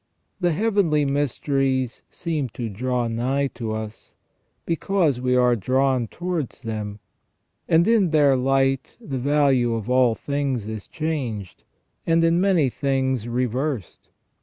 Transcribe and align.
The 0.39 0.51
heavenly 0.53 1.05
mysteries 1.05 2.01
seem 2.09 2.49
to 2.57 2.69
draw 2.69 3.07
nigh 3.07 3.45
to 3.53 3.71
us, 3.73 4.15
because 4.65 5.21
we 5.21 5.35
are 5.35 5.55
drawn 5.55 6.07
towards 6.07 6.63
them, 6.63 6.97
and 7.69 7.87
in 7.87 8.09
their 8.09 8.35
light 8.35 8.97
the 8.99 9.19
value 9.19 9.75
of 9.75 9.91
all 9.91 10.15
things 10.15 10.67
is 10.67 10.87
changed, 10.87 11.63
and 12.07 12.23
in 12.23 12.41
many 12.41 12.67
things 12.67 13.27
reversed. 13.27 14.09